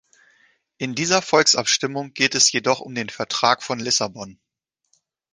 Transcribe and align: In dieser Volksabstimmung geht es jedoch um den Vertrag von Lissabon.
In 0.79 0.95
dieser 0.95 1.21
Volksabstimmung 1.21 2.15
geht 2.15 2.33
es 2.33 2.51
jedoch 2.51 2.79
um 2.79 2.95
den 2.95 3.09
Vertrag 3.09 3.61
von 3.61 3.79
Lissabon. 3.79 4.39